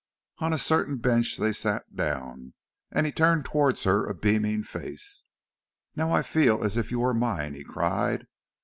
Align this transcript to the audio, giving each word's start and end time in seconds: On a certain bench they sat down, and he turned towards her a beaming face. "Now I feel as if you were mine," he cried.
On 0.39 0.51
a 0.51 0.57
certain 0.57 0.97
bench 0.97 1.37
they 1.37 1.51
sat 1.51 1.95
down, 1.95 2.55
and 2.91 3.05
he 3.05 3.11
turned 3.11 3.45
towards 3.45 3.83
her 3.83 4.07
a 4.07 4.15
beaming 4.15 4.63
face. 4.63 5.23
"Now 5.95 6.11
I 6.11 6.23
feel 6.23 6.63
as 6.63 6.75
if 6.75 6.89
you 6.89 7.01
were 7.01 7.13
mine," 7.13 7.53
he 7.53 7.63
cried. 7.63 8.25